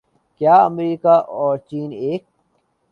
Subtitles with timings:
[0.41, 2.23] کیا امریکہ اور چین ایک